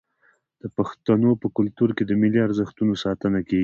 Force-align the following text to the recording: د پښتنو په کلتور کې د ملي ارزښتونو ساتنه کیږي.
د 0.61 0.63
پښتنو 0.77 1.31
په 1.41 1.47
کلتور 1.57 1.89
کې 1.97 2.03
د 2.05 2.11
ملي 2.21 2.39
ارزښتونو 2.47 2.93
ساتنه 3.03 3.39
کیږي. 3.47 3.59